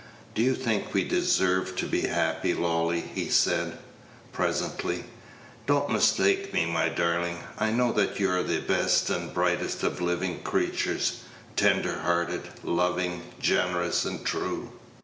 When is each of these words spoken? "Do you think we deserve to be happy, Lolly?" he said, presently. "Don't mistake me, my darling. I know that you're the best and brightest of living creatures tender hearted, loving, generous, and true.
"Do 0.33 0.41
you 0.41 0.55
think 0.55 0.95
we 0.95 1.03
deserve 1.03 1.75
to 1.75 1.85
be 1.85 2.01
happy, 2.01 2.55
Lolly?" 2.55 3.01
he 3.13 3.29
said, 3.29 3.77
presently. 4.33 5.03
"Don't 5.67 5.91
mistake 5.91 6.51
me, 6.55 6.65
my 6.65 6.89
darling. 6.89 7.43
I 7.59 7.69
know 7.69 7.91
that 7.93 8.19
you're 8.19 8.41
the 8.41 8.61
best 8.61 9.11
and 9.11 9.31
brightest 9.31 9.83
of 9.83 10.01
living 10.01 10.41
creatures 10.41 11.19
tender 11.55 11.99
hearted, 11.99 12.41
loving, 12.63 13.21
generous, 13.39 14.03
and 14.03 14.25
true. 14.25 14.71